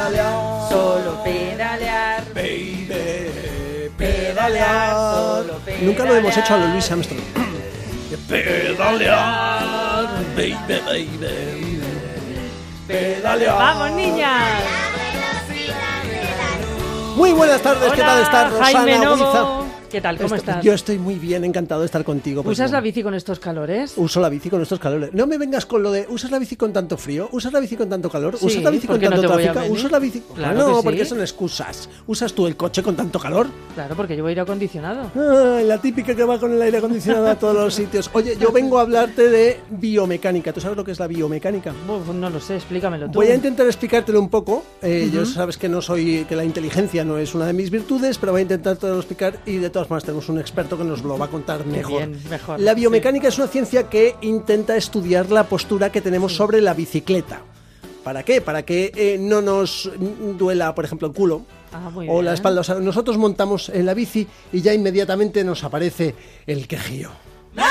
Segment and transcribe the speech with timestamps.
[0.00, 0.68] pedalear.
[0.68, 2.24] Solo pedalear.
[2.34, 5.82] Baby, Pedalear, solo pedalear.
[5.82, 7.20] Nunca lo hemos hecho a Luis Armstrong.
[8.28, 10.54] pedalear, baby,
[10.86, 11.80] baby.
[12.86, 13.56] Pedalear.
[13.56, 14.62] ¡Vamos, niñas!
[17.16, 19.59] Muy buenas tardes, ¿qué tal está Rosana Jaime Novo.
[19.90, 20.16] ¿Qué tal?
[20.18, 20.64] ¿Cómo Esto- estás?
[20.64, 22.44] Yo estoy muy bien, encantado de estar contigo.
[22.44, 22.76] pues ¿Usas no.
[22.76, 23.94] la bici con estos calores?
[23.96, 25.12] Uso la bici con estos calores.
[25.12, 27.28] No me vengas con lo de ¿usas la bici con tanto frío?
[27.32, 28.38] ¿Usas la bici con tanto calor?
[28.38, 29.72] Sí, ¿Usas la bici ¿por con no tanto voy tráfico?
[29.74, 30.22] ¿Usas la bici?
[30.34, 30.80] Claro no, sí.
[30.84, 31.88] porque son excusas.
[32.06, 33.48] ¿Usas tú el coche con tanto calor?
[33.74, 35.10] Claro, porque llevo aire acondicionado.
[35.16, 38.10] Ah, la típica que va con el aire acondicionado a todos los sitios.
[38.12, 40.52] Oye, yo vengo a hablarte de biomecánica.
[40.52, 41.72] ¿Tú sabes lo que es la biomecánica?
[41.88, 43.14] Uf, no lo sé, explícamelo tú.
[43.14, 44.62] Voy a intentar explicártelo un poco.
[44.82, 48.18] Eh, Yo sabes que no soy, que la inteligencia no es una de mis virtudes,
[48.18, 51.02] pero voy a intentar todo explicar y de todas maneras tenemos un experto que nos
[51.02, 52.06] lo va a contar mejor.
[52.06, 56.60] bien, mejor, La biomecánica es una ciencia que intenta estudiar la postura que tenemos sobre
[56.60, 57.40] la bicicleta.
[58.04, 58.40] ¿Para qué?
[58.40, 59.90] Para que eh, no nos
[60.38, 61.42] duela, por ejemplo, el culo.
[61.72, 62.60] Ah, o la espalda.
[62.60, 66.14] O sea, nosotros montamos en la bici y ya inmediatamente nos aparece
[66.46, 67.10] el quejío.
[67.54, 67.70] Bueno,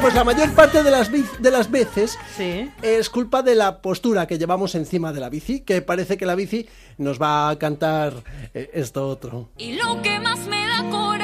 [0.00, 2.70] pues la mayor parte de las, de las veces Sí.
[2.82, 6.34] es culpa de la postura que llevamos encima de la bici, que parece que la
[6.34, 6.66] bici
[6.98, 8.14] nos va a cantar
[8.54, 9.50] eh, esto otro.
[9.58, 11.19] Y lo que más me da coraje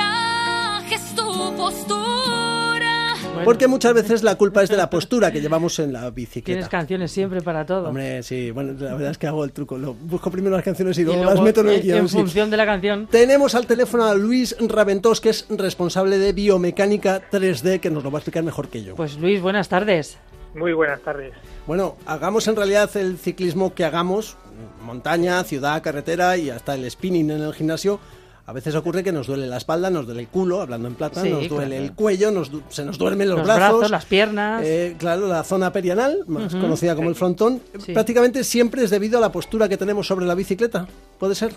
[3.36, 6.14] Bueno, Porque muchas veces la culpa es de la postura que llevamos en la tienes
[6.14, 6.68] bicicleta.
[6.68, 7.88] canciones siempre para todo.
[7.88, 9.78] Hombre, sí, bueno, la verdad es que hago el truco.
[9.78, 11.98] Lo, busco primero las canciones y y luego, las meto en el eh, guion.
[11.98, 12.16] en sí.
[12.16, 13.06] función de la canción.
[13.08, 18.10] Tenemos al teléfono a Luis Raventós, que es responsable de biomecánica 3D, que nos lo
[18.10, 18.94] va a explicar mejor que yo.
[18.96, 20.18] Pues Luis, buenas tardes.
[20.54, 21.34] Muy buenas tardes.
[21.66, 24.36] Bueno, hagamos en realidad el ciclismo que hagamos,
[24.82, 28.00] montaña, ciudad, carretera y hasta el spinning en el gimnasio.
[28.48, 31.20] A veces ocurre que nos duele la espalda, nos duele el culo, hablando en plata,
[31.20, 31.84] Sí, nos duele claro.
[31.84, 34.62] el cuello, nos du- se nos duermen los, Los brazos, brazos, las piernas.
[34.64, 37.92] eh, claro, la zona perianal, más conocida como el frontón, Sí.
[37.92, 40.86] prácticamente siempre es debido a la postura que tenemos sobre la bicicleta.
[41.18, 41.52] ¿Puede ser?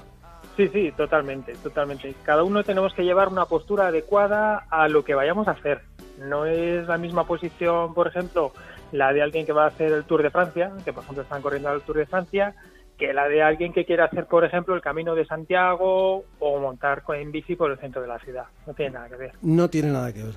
[0.57, 2.15] Sí, sí, totalmente, totalmente.
[2.23, 5.81] Cada uno tenemos que llevar una postura adecuada a lo que vayamos a hacer.
[6.27, 8.51] No es la misma posición, por ejemplo,
[8.91, 11.41] la de alguien que va a hacer el Tour de Francia, que por ejemplo están
[11.43, 12.55] corriendo el Tour de Francia,
[12.99, 17.01] que la de alguien que quiere hacer, por ejemplo, el Camino de Santiago o montar
[17.15, 18.43] en bici por el centro de la ciudad.
[18.67, 19.31] No tiene nada que ver.
[19.41, 20.33] No tiene nada que ver.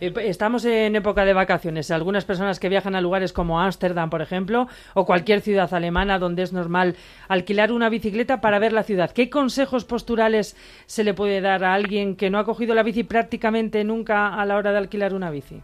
[0.00, 1.90] Eh, Estamos en época de vacaciones.
[1.90, 6.42] Algunas personas que viajan a lugares como Ámsterdam, por ejemplo, o cualquier ciudad alemana donde
[6.42, 6.96] es normal
[7.28, 9.10] alquilar una bicicleta para ver la ciudad.
[9.10, 10.56] ¿Qué consejos posturales
[10.86, 14.46] se le puede dar a alguien que no ha cogido la bici prácticamente nunca a
[14.46, 15.62] la hora de alquilar una bici?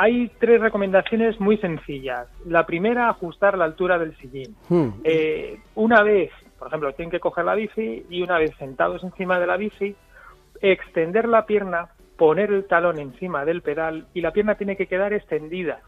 [0.00, 2.28] Hay tres recomendaciones muy sencillas.
[2.46, 4.54] La primera, ajustar la altura del sillín.
[4.68, 4.90] Hmm.
[5.02, 9.40] Eh, una vez, por ejemplo, tienen que coger la bici y una vez sentados encima
[9.40, 9.96] de la bici,
[10.60, 15.12] extender la pierna, poner el talón encima del pedal y la pierna tiene que quedar
[15.12, 15.80] extendida.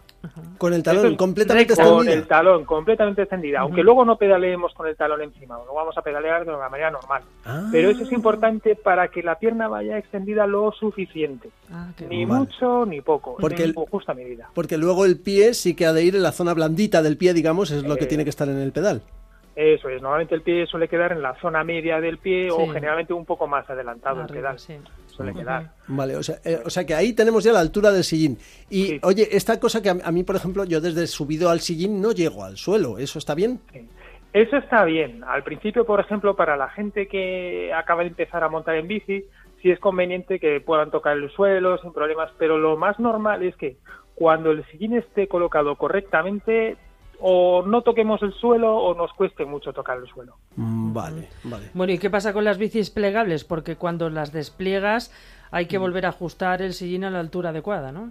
[0.59, 1.83] Con el talón es completamente recto.
[1.83, 2.23] Con extendido.
[2.23, 6.03] el talón completamente extendida, aunque luego no pedaleemos con el talón encima, no vamos a
[6.03, 7.23] pedalear de una manera normal.
[7.45, 7.69] Ah.
[7.73, 11.49] Pero eso es importante para que la pierna vaya extendida lo suficiente.
[11.73, 12.41] Ah, Ni Vale.
[12.41, 14.51] mucho ni poco, Porque el- justa medida.
[14.55, 17.33] Porque luego el pie sí que ha de ir en la zona blandita del pie,
[17.33, 19.03] digamos, es lo que Eh, tiene que estar en el pedal.
[19.63, 23.13] Eso es, normalmente el pie suele quedar en la zona media del pie o generalmente
[23.13, 24.59] un poco más adelantado el Arriba, pedal.
[24.59, 24.75] sí.
[25.09, 25.73] Suele quedar.
[25.89, 28.39] Vale, o sea, eh, o sea que ahí tenemos ya la altura del sillín.
[28.71, 29.01] Y Sí.
[29.03, 32.13] oye, esta cosa que a, a mí, por ejemplo, yo desde subido al sillín no
[32.13, 33.61] llego al suelo, ¿eso está bien?
[33.73, 33.87] Sí.
[34.33, 35.25] Eso está bien.
[35.25, 39.25] Al principio, por ejemplo, para la gente que acaba de empezar a montar en bici,
[39.61, 43.55] sí es conveniente que puedan tocar el suelo sin problemas, pero lo más normal es
[43.57, 43.77] que
[44.15, 46.77] cuando el sillín esté colocado correctamente,
[47.21, 50.37] o no toquemos el suelo o nos cueste mucho tocar el suelo.
[50.57, 51.71] Mm, Vale, vale.
[51.75, 53.45] Bueno, ¿y qué pasa con las bicis plegables?
[53.45, 55.13] Porque cuando las despliegas
[55.51, 58.11] hay que volver a ajustar el sillín a la altura adecuada, ¿no?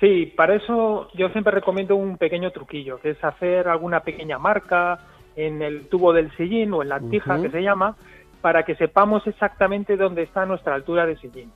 [0.00, 4.98] Sí, para eso yo siempre recomiendo un pequeño truquillo, que es hacer alguna pequeña marca
[5.36, 7.96] en el tubo del sillín o en la tija que se llama,
[8.40, 11.50] para que sepamos exactamente dónde está nuestra altura de sillín.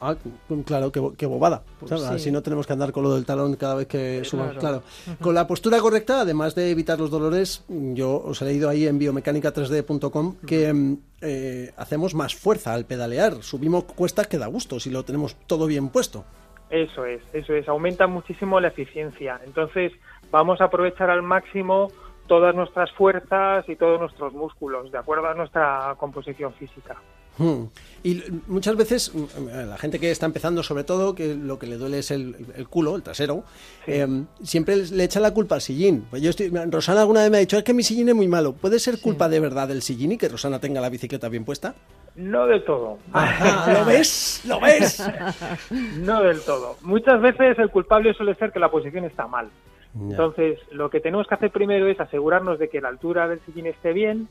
[0.00, 0.14] Ah,
[0.48, 1.62] mm, claro, qué, bo- qué bobada.
[1.80, 2.06] Pues sí.
[2.08, 4.56] Así no tenemos que andar con lo del talón cada vez que subamos.
[4.58, 4.82] claro.
[5.04, 5.16] Claro.
[5.20, 8.98] Con la postura correcta, además de evitar los dolores, yo os he leído ahí en
[9.00, 13.42] biomecánica3d.com que mm, eh, hacemos más fuerza al pedalear.
[13.42, 16.24] Subimos cuestas que da gusto si lo tenemos todo bien puesto.
[16.70, 19.40] Eso es, eso es, aumenta muchísimo la eficiencia.
[19.44, 19.92] Entonces,
[20.30, 21.90] vamos a aprovechar al máximo
[22.28, 26.94] todas nuestras fuerzas y todos nuestros músculos, de acuerdo a nuestra composición física.
[27.38, 27.64] Hmm.
[28.02, 31.76] Y muchas veces mm, la gente que está empezando, sobre todo, que lo que le
[31.76, 33.44] duele es el, el culo, el trasero,
[33.86, 34.06] eh,
[34.42, 36.06] siempre le echa la culpa al sillín.
[36.08, 38.28] Pues yo estoy, Rosana alguna vez me ha dicho, es que mi sillín es muy
[38.28, 38.52] malo.
[38.52, 41.74] ¿Puede ser culpa de verdad del sillín y que Rosana tenga la bicicleta bien puesta?
[42.16, 42.98] No del todo.
[43.12, 44.42] Ajá, ¿Lo ves?
[44.46, 45.02] ¿Lo ves?
[45.98, 46.76] No del todo.
[46.82, 49.48] Muchas veces el culpable suele ser que la posición está mal.
[49.94, 53.66] Entonces, lo que tenemos que hacer primero es asegurarnos de que la altura del sillín
[53.66, 54.28] esté bien,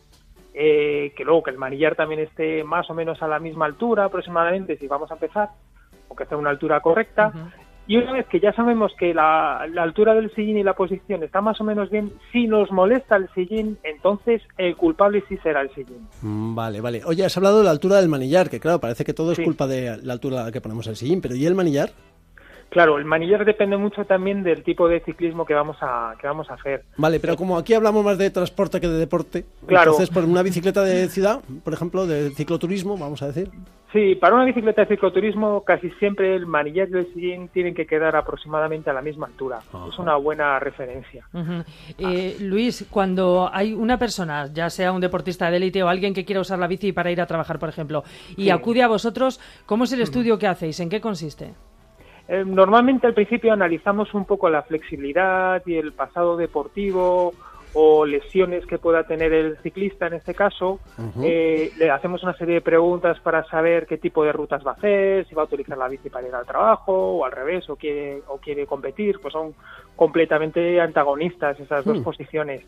[0.53, 4.05] eh, que luego que el manillar también esté más o menos a la misma altura
[4.05, 5.49] aproximadamente si vamos a empezar,
[6.07, 7.31] o que esté a una altura correcta.
[7.87, 11.23] Y una vez que ya sabemos que la, la altura del sillín y la posición
[11.23, 15.61] está más o menos bien, si nos molesta el sillín, entonces el culpable sí será
[15.61, 16.07] el sillín.
[16.21, 17.01] Mm, Vale, vale.
[17.05, 19.43] Oye, has hablado de la altura del manillar, que claro, parece que todo es Sí.
[19.43, 21.89] culpa de la altura que ponemos el sillín, pero ¿y el manillar?
[22.69, 26.49] Claro, el manillar depende mucho también del tipo de ciclismo que vamos a, que vamos
[26.51, 26.83] a hacer.
[26.97, 29.91] Vale, pero como aquí hablamos más de transporte que de deporte, Claro.
[29.91, 33.49] entonces por una bicicleta de ciudad, por ejemplo, de cicloturismo, vamos a decir.
[33.91, 37.87] Sí, para una bicicleta de cicloturismo casi siempre el manillar y el sillín tienen que
[37.87, 39.61] quedar aproximadamente a la misma altura.
[39.91, 41.25] Es una buena referencia.
[41.97, 46.23] Eh, Luis, cuando hay una persona, ya sea un deportista de élite o alguien que
[46.23, 48.03] quiera usar la bici para ir a trabajar, por ejemplo,
[48.37, 48.49] y Sí.
[48.51, 50.79] acude a vosotros, ¿cómo es el estudio que hacéis?
[50.81, 51.53] ¿En qué consiste?
[52.31, 57.33] Eh, normalmente al principio analizamos un poco la flexibilidad y el pasado deportivo
[57.73, 60.79] o lesiones que pueda tener el ciclista en este caso.
[61.23, 64.73] Eh, le hacemos una serie de preguntas para saber qué tipo de rutas va a
[64.75, 67.75] hacer, si va a utilizar la bici para ir al trabajo o al revés, o
[67.75, 69.19] quiere, o quiere competir.
[69.19, 69.53] Pues son
[69.95, 72.03] completamente antagonistas esas dos Hmm.
[72.03, 72.63] posiciones.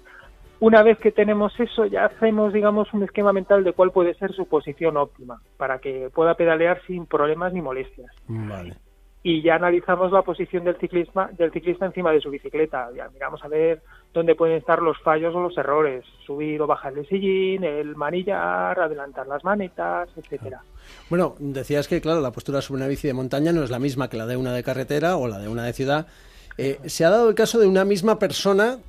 [0.59, 4.31] Una vez que tenemos eso, ya hacemos, digamos, un esquema mental de cuál puede ser
[4.33, 8.75] su posición óptima para que pueda pedalear sin problemas ni molestias Vale.
[9.23, 12.89] Y ya analizamos la posición del ciclista, del ciclista encima de su bicicleta.
[12.95, 13.81] Ya miramos a ver
[14.13, 18.79] dónde pueden estar los fallos o los errores, subir o bajar el sillín, el manillar,
[18.79, 20.61] adelantar las manetas, etcétera.
[21.09, 24.09] Bueno, decías que, claro, la postura sobre una bici de montaña no es la misma
[24.09, 26.07] que la de una de carretera o la de una de ciudad.
[26.57, 28.79] Eh, se ha dado el caso de una misma persona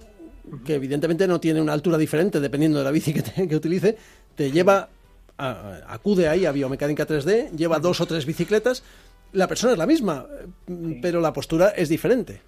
[0.64, 3.96] que evidentemente no tiene una altura diferente dependiendo de la bici que, te- que utilice,
[4.34, 4.88] te lleva,
[5.38, 8.82] a- acude ahí a biomecánica 3D, lleva dos o tres bicicletas,
[9.32, 10.26] la persona es la misma,
[10.68, 12.40] eh, pero la postura es diferente.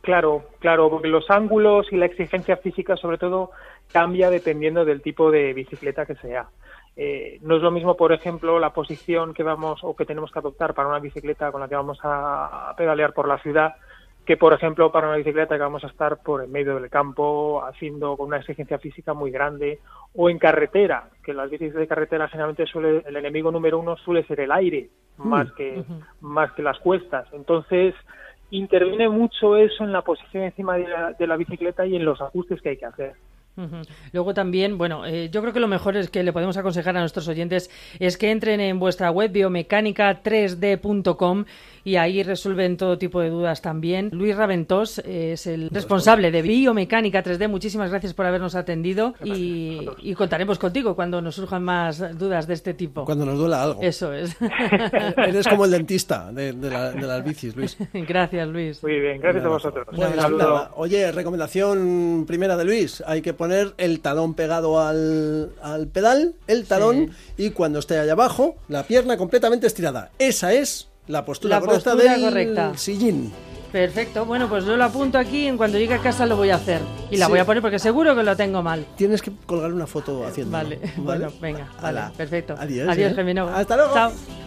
[0.00, 3.52] Claro, claro, porque los ángulos y la exigencia física, sobre todo,
[3.90, 6.48] cambia dependiendo del tipo de bicicleta que sea.
[6.96, 10.38] Eh, no es lo mismo, por ejemplo, la posición que vamos o que tenemos que
[10.38, 13.74] adoptar para una bicicleta con la que vamos a, a pedalear por la ciudad
[14.24, 17.62] que, por ejemplo, para una bicicleta que vamos a estar por en medio del campo,
[17.64, 19.80] haciendo con una exigencia física muy grande,
[20.14, 24.24] o en carretera, que las bicis de carretera generalmente suele, el enemigo número uno suele
[24.24, 24.88] ser el aire,
[25.18, 25.84] más que,
[26.20, 27.28] más que las cuestas.
[27.32, 27.94] Entonces,
[28.50, 32.20] interviene mucho eso en la posición encima de la, de la bicicleta y en los
[32.20, 33.14] ajustes que hay que hacer.
[34.12, 37.00] Luego también, bueno, eh, yo creo que lo mejor es que le podemos aconsejar a
[37.00, 37.70] nuestros oyentes
[38.00, 41.44] es que entren en vuestra web biomecánica3d.com
[41.86, 44.08] y ahí resuelven todo tipo de dudas también.
[44.12, 47.46] Luis Raventós eh, es el responsable de Biomecánica 3D.
[47.48, 52.54] Muchísimas gracias por habernos atendido y, y contaremos contigo cuando nos surjan más dudas de
[52.54, 53.04] este tipo.
[53.04, 53.82] Cuando nos duela algo.
[53.82, 54.34] Eso es.
[55.18, 57.76] Eres como el dentista de, de la- de las bicis, Luis.
[57.92, 58.82] gracias, Luis.
[58.82, 59.86] Muy bien, gracias a vosotros.
[59.92, 60.38] Un saludo.
[60.38, 63.02] nada, Oye, recomendación primera de Luis.
[63.06, 68.12] Hay que poner el talón pegado al, al pedal, el talón, y cuando esté allá
[68.12, 70.10] abajo, la pierna completamente estirada.
[70.18, 72.72] Esa es la postura La correcta postura del correcta.
[72.76, 73.32] sillín.
[73.72, 74.24] Perfecto.
[74.24, 76.80] Bueno, pues yo lo apunto aquí en cuanto llegue a casa lo voy a hacer.
[77.10, 77.32] Y la Sí.
[77.32, 78.86] voy a poner porque seguro que lo tengo mal.
[78.96, 80.52] Tienes que colgar una foto haciendo.
[80.52, 82.54] Vale, bueno, venga, vale, perfecto.
[82.56, 82.88] Adiós.
[82.88, 83.40] Adiós, ¿eh?
[83.52, 83.92] Hasta luego.
[83.94, 84.43] Chao.